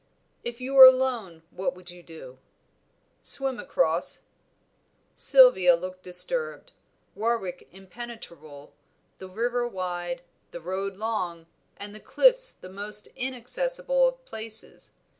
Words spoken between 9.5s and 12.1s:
wide, the road long, and the